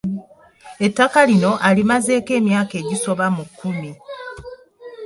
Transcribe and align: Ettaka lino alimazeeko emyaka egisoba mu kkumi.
Ettaka 0.85 1.19
lino 1.29 1.51
alimazeeko 1.67 2.31
emyaka 2.39 2.73
egisoba 2.81 3.25
mu 3.35 3.43
kkumi. 3.47 3.91